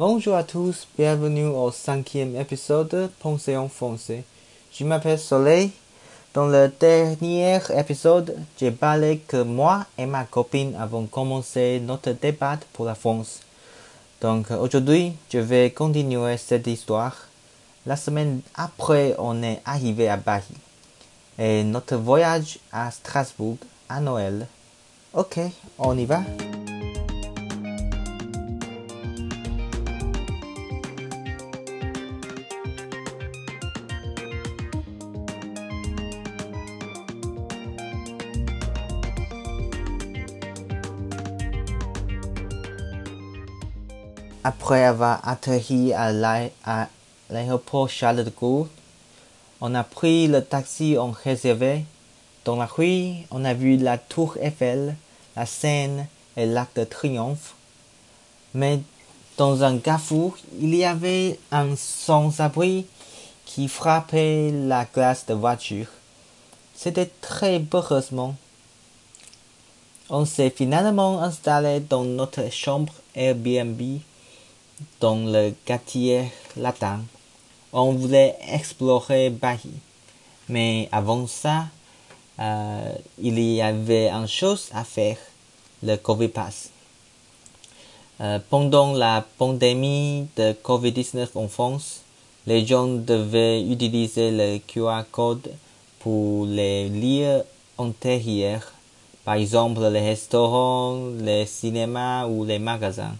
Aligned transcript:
Bonjour 0.00 0.34
à 0.34 0.44
tous, 0.44 0.88
bienvenue 0.96 1.44
au 1.44 1.70
cinquième 1.70 2.34
épisode 2.34 2.88
de 2.88 3.10
Pensée 3.20 3.54
en 3.58 3.68
français. 3.68 4.24
Je 4.72 4.82
m'appelle 4.82 5.18
Soleil. 5.18 5.72
Dans 6.32 6.46
le 6.46 6.72
dernier 6.80 7.58
épisode, 7.76 8.34
j'ai 8.58 8.70
parlé 8.70 9.18
que 9.18 9.42
moi 9.42 9.84
et 9.98 10.06
ma 10.06 10.24
copine 10.24 10.74
avons 10.76 11.04
commencé 11.04 11.82
notre 11.84 12.12
débat 12.12 12.56
pour 12.72 12.86
la 12.86 12.94
France. 12.94 13.40
Donc 14.22 14.50
aujourd'hui, 14.52 15.12
je 15.30 15.38
vais 15.38 15.70
continuer 15.70 16.38
cette 16.38 16.66
histoire. 16.66 17.28
La 17.84 17.96
semaine 17.96 18.40
après, 18.54 19.14
on 19.18 19.42
est 19.42 19.60
arrivé 19.66 20.08
à 20.08 20.16
Paris. 20.16 20.56
Et 21.38 21.62
notre 21.62 21.96
voyage 21.96 22.58
à 22.72 22.90
Strasbourg 22.90 23.58
à 23.90 24.00
Noël. 24.00 24.46
Ok, 25.12 25.40
on 25.78 25.98
y 25.98 26.06
va. 26.06 26.22
Après 44.42 44.84
avoir 44.84 45.20
atterri 45.28 45.92
à 45.92 46.12
l'aéroport 47.28 47.90
Charles 47.90 48.24
de 48.24 48.30
Gaulle, 48.30 48.68
on 49.60 49.74
a 49.74 49.84
pris 49.84 50.28
le 50.28 50.42
taxi 50.42 50.96
en 50.96 51.10
réservé. 51.10 51.84
Dans 52.46 52.56
la 52.56 52.64
rue, 52.64 53.16
on 53.30 53.44
a 53.44 53.52
vu 53.52 53.76
la 53.76 53.98
tour 53.98 54.38
Eiffel, 54.40 54.96
la 55.36 55.44
Seine 55.44 56.06
et 56.38 56.46
l'arc 56.46 56.74
de 56.74 56.84
triomphe. 56.84 57.54
Mais 58.54 58.80
dans 59.36 59.62
un 59.62 59.76
carrefour, 59.76 60.38
il 60.58 60.74
y 60.74 60.84
avait 60.86 61.38
un 61.52 61.76
sans-abri 61.76 62.86
qui 63.44 63.68
frappait 63.68 64.50
la 64.52 64.86
glace 64.86 65.26
de 65.26 65.34
voiture. 65.34 65.88
C'était 66.74 67.10
très 67.20 67.62
heureusement. 67.74 68.36
On 70.08 70.24
s'est 70.24 70.48
finalement 70.48 71.22
installé 71.22 71.80
dans 71.80 72.04
notre 72.04 72.50
chambre 72.50 72.94
Airbnb 73.14 74.00
dans 75.00 75.16
le 75.16 75.52
quartier 75.64 76.30
latin. 76.56 77.00
On 77.72 77.92
voulait 77.92 78.36
explorer 78.48 79.30
Paris. 79.30 79.74
Mais 80.48 80.88
avant 80.90 81.26
ça, 81.26 81.66
euh, 82.40 82.92
il 83.18 83.38
y 83.38 83.60
avait 83.60 84.08
une 84.08 84.26
chose 84.26 84.68
à 84.72 84.84
faire, 84.84 85.18
le 85.82 85.96
Covid 85.96 86.28
Pass. 86.28 86.70
Euh, 88.20 88.38
pendant 88.50 88.92
la 88.92 89.24
pandémie 89.38 90.26
de 90.36 90.52
Covid-19 90.52 91.28
en 91.36 91.48
France, 91.48 92.00
les 92.46 92.66
gens 92.66 92.86
devaient 92.86 93.62
utiliser 93.62 94.30
le 94.30 94.58
QR 94.58 95.02
code 95.10 95.50
pour 96.00 96.46
les 96.46 96.88
lieux 96.88 97.42
antérieurs, 97.78 98.72
par 99.24 99.34
exemple 99.34 99.80
les 99.88 100.00
restaurants, 100.00 101.10
les 101.18 101.46
cinémas 101.46 102.26
ou 102.26 102.44
les 102.44 102.58
magasins. 102.58 103.16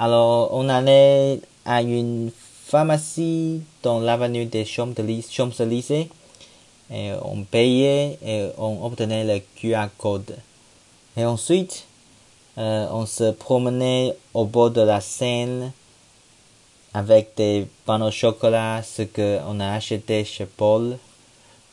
Alors, 0.00 0.50
on 0.52 0.68
allait 0.68 1.40
à 1.64 1.82
une 1.82 2.30
pharmacie 2.66 3.62
dans 3.82 3.98
l'avenue 3.98 4.46
des 4.46 4.64
Champs-Élysées 4.64 6.08
et 6.92 7.10
on 7.22 7.42
payait 7.42 8.16
et 8.24 8.48
on 8.58 8.86
obtenait 8.86 9.24
le 9.24 9.42
QR 9.56 9.88
code. 9.98 10.36
Et 11.16 11.24
ensuite, 11.24 11.84
euh, 12.58 12.86
on 12.92 13.06
se 13.06 13.32
promenait 13.32 14.16
au 14.34 14.44
bord 14.44 14.70
de 14.70 14.82
la 14.82 15.00
Seine 15.00 15.72
avec 16.94 17.34
des 17.36 17.66
pains 17.84 18.00
au 18.00 18.12
chocolat, 18.12 18.84
ce 18.84 19.02
qu'on 19.02 19.58
a 19.58 19.72
acheté 19.72 20.24
chez 20.24 20.46
Paul, 20.46 20.96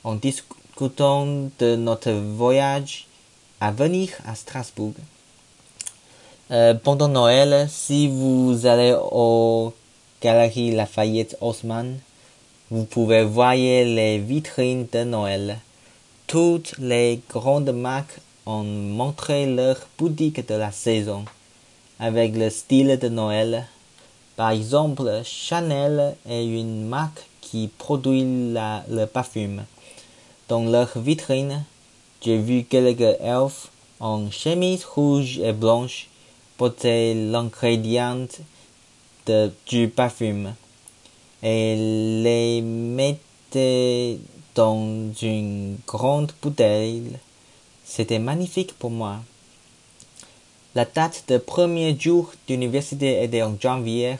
en 0.03 0.15
discutant 0.15 1.27
de 1.59 1.75
notre 1.75 2.11
voyage 2.11 3.05
à 3.61 3.71
venir 3.71 4.09
à 4.25 4.33
Strasbourg. 4.33 4.93
Euh, 6.51 6.75
pendant 6.75 7.07
Noël, 7.07 7.65
si 7.71 8.07
vous 8.07 8.67
allez 8.67 8.95
au 9.11 9.73
Galerie 10.21 10.69
Lafayette 10.69 11.35
Haussmann, 11.41 11.97
vous 12.69 12.85
pouvez 12.85 13.23
voir 13.23 13.55
les 13.55 14.19
vitrines 14.19 14.85
de 14.93 15.03
Noël. 15.05 15.57
Toutes 16.27 16.77
les 16.77 17.19
grandes 17.27 17.71
marques 17.71 18.19
ont 18.45 18.61
montré 18.63 19.47
leur 19.47 19.75
boutique 19.97 20.47
de 20.47 20.53
la 20.53 20.71
saison 20.71 21.25
avec 21.99 22.35
le 22.35 22.51
style 22.51 22.99
de 22.99 23.09
Noël. 23.09 23.65
Par 24.35 24.51
exemple, 24.51 25.21
Chanel 25.23 26.15
est 26.29 26.45
une 26.45 26.85
marque 26.85 27.25
qui 27.41 27.71
produit 27.75 28.23
le 28.23 29.05
parfum. 29.05 29.65
Dans 30.47 30.63
leur 30.63 30.95
vitrine, 30.95 31.63
j'ai 32.21 32.37
vu 32.37 32.65
quelques 32.65 33.19
elfes 33.19 33.71
en 33.99 34.29
chemise 34.29 34.85
rouge 34.85 35.39
et 35.39 35.51
blanche 35.51 36.07
porter 36.57 37.13
l'ingrédient 37.13 38.27
du 39.67 39.87
parfum 39.89 40.53
et 41.43 41.75
les 42.23 42.61
mettait 42.61 44.19
dans 44.55 45.11
une 45.21 45.77
grande 45.85 46.31
bouteille. 46.41 47.11
C'était 47.83 48.19
magnifique 48.19 48.73
pour 48.77 48.91
moi. 48.91 49.17
La 50.75 50.85
date 50.85 51.23
de 51.27 51.37
premier 51.37 51.97
jour 51.99 52.31
d'université 52.47 53.23
était 53.23 53.43
en 53.43 53.55
janvier, 53.59 54.17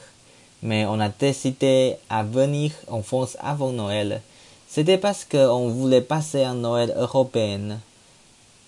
mais 0.62 0.86
on 0.86 1.00
a 1.00 1.08
décidé 1.08 1.96
à 2.08 2.22
venir 2.22 2.72
en 2.88 3.02
France 3.02 3.36
avant 3.40 3.72
Noël. 3.72 4.22
C'était 4.68 4.98
parce 4.98 5.24
qu'on 5.24 5.68
voulait 5.68 6.00
passer 6.00 6.42
un 6.42 6.54
Noël 6.54 6.94
européen. 6.96 7.78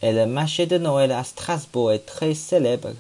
Et 0.03 0.13
le 0.13 0.27
marché 0.27 0.67
de 0.67 0.79
Noël 0.79 1.13
à 1.13 1.25
Strasbourg 1.25 1.93
est 1.93 2.07
très 2.07 2.35
célèbre. 2.35 2.93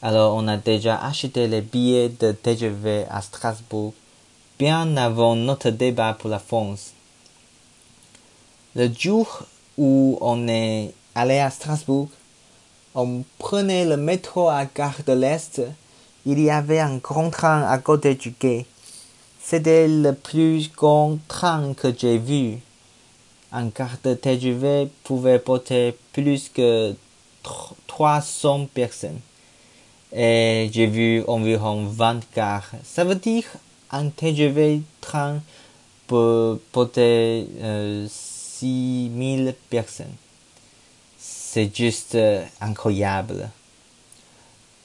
Alors 0.00 0.36
on 0.36 0.46
a 0.46 0.56
déjà 0.56 0.96
acheté 0.96 1.48
les 1.48 1.60
billets 1.60 2.08
de 2.08 2.30
TGV 2.30 3.06
à 3.10 3.20
Strasbourg 3.20 3.92
bien 4.56 4.96
avant 4.96 5.34
notre 5.34 5.70
débat 5.70 6.14
pour 6.14 6.30
la 6.30 6.38
France. 6.38 6.92
Le 8.76 8.88
jour 8.96 9.42
où 9.76 10.16
on 10.20 10.46
est 10.46 10.94
allé 11.16 11.40
à 11.40 11.50
Strasbourg, 11.50 12.08
on 12.94 13.24
prenait 13.38 13.84
le 13.86 13.96
métro 13.96 14.48
à 14.48 14.66
Gare 14.66 15.02
de 15.04 15.14
l'Est. 15.14 15.62
Il 16.24 16.38
y 16.38 16.48
avait 16.48 16.78
un 16.78 16.98
grand 16.98 17.30
train 17.30 17.62
à 17.62 17.78
côté 17.78 18.14
du 18.14 18.32
quai. 18.32 18.66
C'était 19.42 19.88
le 19.88 20.12
plus 20.12 20.70
grand 20.70 21.18
train 21.26 21.74
que 21.74 21.92
j'ai 21.96 22.18
vu. 22.18 22.58
Un 23.50 23.70
car 23.70 23.96
de 24.04 24.14
TGV 24.14 24.90
pouvait 25.02 25.40
porter 25.40 25.96
plus 26.12 26.50
que 26.50 26.94
300 27.88 28.68
personnes 28.72 29.18
et 30.12 30.70
j'ai 30.72 30.86
vu 30.86 31.22
environ 31.26 31.84
20 31.86 32.20
cars. 32.32 32.70
Ça 32.84 33.04
veut 33.04 33.14
dire 33.14 33.44
un 33.90 34.08
TGV 34.08 34.82
train 35.00 35.40
peut 36.06 36.60
porter 36.72 37.46
euh, 37.60 38.06
6000 38.08 39.54
personnes. 39.70 40.14
C'est 41.18 41.74
juste 41.74 42.14
euh, 42.14 42.44
incroyable. 42.60 43.50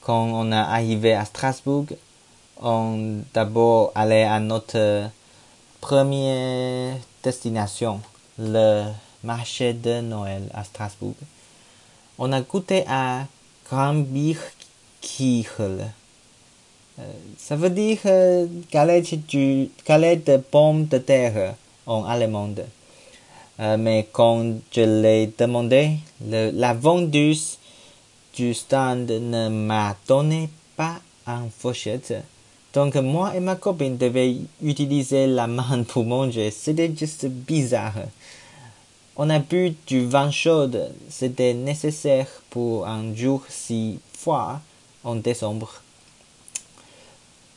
Quand 0.02 0.24
on 0.24 0.52
est 0.52 0.54
arrivé 0.54 1.14
à 1.14 1.24
Strasbourg, 1.24 1.86
on 2.60 3.20
d'abord 3.32 3.90
allait 3.94 4.24
à 4.24 4.38
notre 4.38 5.08
première 5.80 6.96
destination, 7.22 8.00
le 8.38 8.84
marché 9.22 9.72
de 9.72 10.00
Noël 10.02 10.42
à 10.52 10.62
Strasbourg. 10.64 11.14
On 12.18 12.32
a 12.32 12.42
goûté 12.42 12.84
à 12.86 13.26
Grambich 13.68 14.36
Kichel. 14.58 14.63
Euh, 16.98 17.02
ça 17.38 17.56
veut 17.56 17.70
dire 17.70 17.98
galette, 18.70 19.26
du, 19.26 19.68
galette 19.86 20.26
de 20.26 20.36
pommes 20.36 20.86
de 20.86 20.98
terre 20.98 21.54
en 21.86 22.04
allemand. 22.04 22.54
Euh, 23.60 23.76
mais 23.76 24.08
quand 24.12 24.44
je 24.72 24.80
l'ai 24.80 25.32
demandé, 25.38 25.92
la 26.20 26.74
vendeuse 26.74 27.58
du 28.34 28.54
stand 28.54 29.10
ne 29.10 29.48
m'a 29.48 29.96
donné 30.08 30.48
pas 30.76 31.00
un 31.26 31.44
fourchette. 31.56 32.14
Donc 32.72 32.96
moi 32.96 33.36
et 33.36 33.40
ma 33.40 33.54
copine 33.54 33.96
devaient 33.96 34.36
utiliser 34.62 35.26
la 35.26 35.46
main 35.46 35.84
pour 35.88 36.04
manger. 36.04 36.50
C'était 36.50 36.92
juste 36.96 37.26
bizarre. 37.26 37.94
On 39.16 39.30
a 39.30 39.38
bu 39.38 39.76
du 39.86 40.06
vin 40.06 40.32
chaud. 40.32 40.70
C'était 41.08 41.54
nécessaire 41.54 42.26
pour 42.50 42.86
un 42.86 43.14
jour 43.14 43.42
si 43.48 44.00
froid 44.12 44.60
en 45.04 45.16
décembre. 45.16 45.82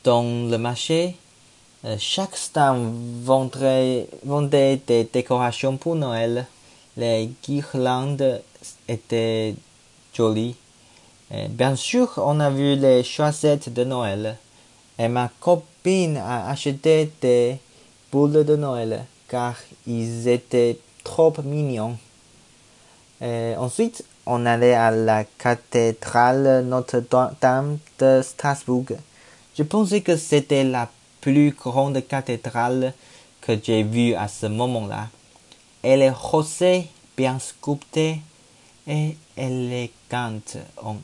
Dans 0.04 0.22
le 0.22 0.56
marché, 0.58 1.16
euh, 1.84 1.96
chaque 1.98 2.36
stand 2.36 2.94
vendait, 3.24 4.06
des 4.86 5.04
décorations 5.04 5.76
pour 5.76 5.96
Noël. 5.96 6.46
Les 6.96 7.30
guirlandes 7.44 8.42
étaient 8.88 9.54
jolies. 10.14 10.56
bien 11.50 11.76
sûr, 11.76 12.12
on 12.16 12.40
a 12.40 12.50
vu 12.50 12.74
les 12.74 13.04
chaussettes 13.04 13.72
de 13.72 13.84
Noël. 13.84 14.36
Et 14.98 15.08
ma 15.08 15.30
copine 15.40 16.16
a 16.16 16.48
acheté 16.48 17.10
des 17.20 17.58
boules 18.10 18.44
de 18.44 18.56
Noël 18.56 19.04
car 19.28 19.54
ils 19.86 20.26
étaient 20.26 20.78
trop 21.04 21.32
mignons. 21.44 21.96
Et 23.20 23.54
ensuite, 23.56 24.04
on 24.30 24.44
allait 24.44 24.74
à 24.74 24.90
la 24.90 25.24
cathédrale 25.24 26.62
Notre-Dame 26.66 27.78
de 27.98 28.20
Strasbourg. 28.22 28.84
Je 29.56 29.62
pensais 29.62 30.02
que 30.02 30.18
c'était 30.18 30.64
la 30.64 30.90
plus 31.22 31.52
grande 31.52 32.06
cathédrale 32.06 32.92
que 33.40 33.58
j'ai 33.60 33.82
vue 33.82 34.14
à 34.14 34.28
ce 34.28 34.44
moment-là. 34.44 35.08
Elle 35.82 36.02
est 36.02 36.10
rosée, 36.10 36.88
bien 37.16 37.38
sculptée 37.38 38.20
et 38.86 39.16
élégante 39.38 40.58
en 40.76 40.96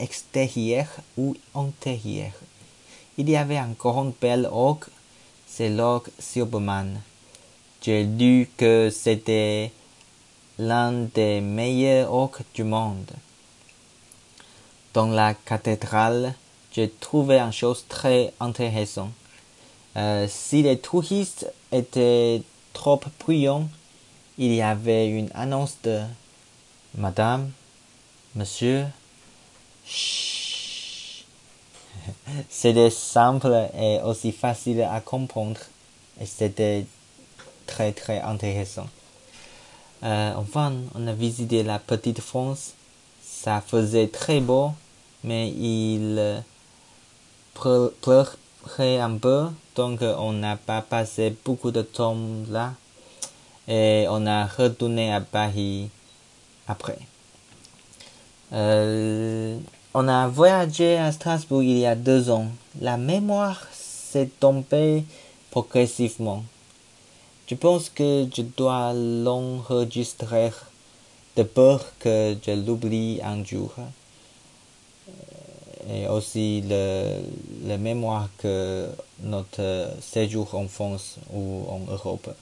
extérieur 0.00 0.86
ou 1.16 1.36
intérieur. 1.54 2.32
Il 3.16 3.30
y 3.30 3.36
avait 3.36 3.58
un 3.58 3.74
grand 3.78 4.12
bel 4.20 4.48
orgue, 4.50 4.86
c'est 5.46 5.68
l'orgue 5.70 6.08
Silbermann. 6.18 7.00
J'ai 7.80 8.02
lu 8.02 8.50
que 8.56 8.90
c'était 8.90 9.70
l'un 10.66 10.92
des 11.14 11.40
meilleurs 11.40 12.12
orgues 12.12 12.44
du 12.54 12.64
monde. 12.64 13.10
Dans 14.94 15.06
la 15.06 15.34
cathédrale, 15.34 16.34
j'ai 16.72 16.90
trouvé 16.90 17.38
une 17.38 17.52
chose 17.52 17.84
très 17.88 18.32
intéressante. 18.40 19.12
Euh, 19.96 20.26
si 20.28 20.62
les 20.62 20.78
touristes 20.78 21.50
étaient 21.70 22.42
trop 22.72 23.00
bruyants, 23.20 23.68
il 24.38 24.54
y 24.54 24.62
avait 24.62 25.08
une 25.08 25.30
annonce 25.34 25.76
de 25.82 26.00
Madame, 26.94 27.50
Monsieur, 28.34 28.86
C'était 32.48 32.90
simple 32.90 33.68
et 33.78 34.00
aussi 34.04 34.32
facile 34.32 34.82
à 34.82 35.00
comprendre 35.00 35.60
et 36.20 36.26
c'était 36.26 36.86
très 37.66 37.92
très 37.92 38.20
intéressant. 38.20 38.86
Euh, 40.04 40.32
enfin, 40.36 40.72
on 40.94 41.06
a 41.06 41.12
visité 41.12 41.62
la 41.62 41.78
petite 41.78 42.20
France. 42.20 42.74
Ça 43.22 43.60
faisait 43.60 44.08
très 44.08 44.40
beau, 44.40 44.72
mais 45.24 45.50
il 45.50 46.42
pleurait 47.54 48.98
un 48.98 49.16
peu, 49.16 49.46
donc 49.76 50.00
on 50.02 50.32
n'a 50.32 50.56
pas 50.56 50.82
passé 50.82 51.36
beaucoup 51.44 51.70
de 51.70 51.82
temps 51.82 52.16
là. 52.50 52.74
Et 53.68 54.06
on 54.08 54.26
a 54.26 54.46
retourné 54.46 55.12
à 55.12 55.20
Paris 55.20 55.88
après. 56.66 56.98
Euh, 58.52 59.58
on 59.94 60.08
a 60.08 60.28
voyagé 60.28 60.98
à 60.98 61.12
Strasbourg 61.12 61.62
il 61.62 61.78
y 61.78 61.86
a 61.86 61.94
deux 61.94 62.30
ans. 62.30 62.48
La 62.80 62.96
mémoire 62.96 63.60
s'est 63.72 64.30
tombée 64.40 65.04
progressivement. 65.50 66.44
Je 67.52 67.56
pense 67.58 67.90
que 67.90 68.26
je 68.34 68.40
dois 68.40 68.94
l'enregistrer 68.94 70.52
de 71.36 71.42
peur 71.42 71.84
que 71.98 72.34
je 72.42 72.52
l'oublie 72.52 73.20
un 73.22 73.44
jour? 73.44 73.74
Et 75.92 76.08
aussi 76.08 76.62
le, 76.66 77.20
la 77.66 77.76
mémoire 77.76 78.30
que 78.38 78.88
notre 79.22 79.90
séjour 80.00 80.54
en 80.54 80.66
France 80.66 81.16
ou 81.30 81.66
en 81.68 81.80
Europe. 81.92 82.34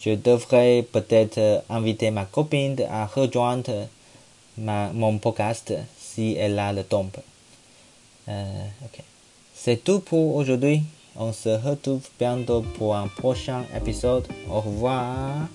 Je 0.00 0.14
devrais 0.14 0.86
peut-être 0.90 1.62
inviter 1.68 2.10
ma 2.10 2.24
copine 2.24 2.80
à 2.90 3.04
rejoindre 3.04 3.88
ma, 4.56 4.90
mon 4.94 5.18
podcast 5.18 5.74
si 5.98 6.34
elle 6.38 6.58
a 6.58 6.72
le 6.72 6.82
temps. 6.82 7.10
Euh, 8.28 8.66
C'est 9.54 9.84
tout 9.84 10.00
pour 10.00 10.36
aujourd'hui. 10.36 10.82
On 11.16 11.32
se 11.32 11.48
retrouve 11.48 12.06
bientôt 12.18 12.62
pour 12.76 12.96
un 12.96 13.06
prochain 13.06 13.64
épisode. 13.76 14.26
Au 14.50 14.60
revoir. 14.60 15.48